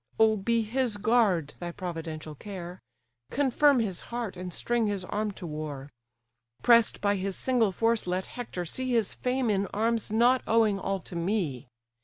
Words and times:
Oh! 0.17 0.35
be 0.35 0.63
his 0.63 0.97
guard 0.97 1.53
thy 1.59 1.71
providential 1.71 2.33
care, 2.33 2.81
Confirm 3.29 3.79
his 3.79 3.99
heart, 4.09 4.35
and 4.35 4.51
string 4.51 4.87
his 4.87 5.05
arm 5.05 5.29
to 5.33 5.45
war: 5.45 5.91
Press'd 6.63 7.01
by 7.01 7.17
his 7.17 7.35
single 7.35 7.71
force 7.71 8.07
let 8.07 8.25
Hector 8.25 8.65
see 8.65 8.89
His 8.89 9.13
fame 9.13 9.51
in 9.51 9.67
arms 9.67 10.11
not 10.11 10.41
owing 10.47 10.79
all 10.79 10.97
to 11.01 11.15
me. 11.15 11.67